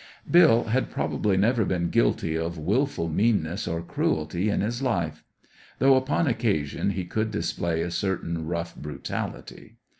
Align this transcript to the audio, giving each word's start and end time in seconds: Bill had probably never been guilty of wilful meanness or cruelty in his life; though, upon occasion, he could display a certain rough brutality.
Bill 0.31 0.63
had 0.63 0.89
probably 0.89 1.37
never 1.37 1.63
been 1.63 1.91
guilty 1.91 2.35
of 2.35 2.57
wilful 2.57 3.07
meanness 3.07 3.67
or 3.67 3.83
cruelty 3.83 4.49
in 4.49 4.61
his 4.61 4.81
life; 4.81 5.23
though, 5.77 5.95
upon 5.95 6.25
occasion, 6.25 6.89
he 6.89 7.05
could 7.05 7.29
display 7.29 7.83
a 7.83 7.91
certain 7.91 8.47
rough 8.47 8.75
brutality. 8.75 9.75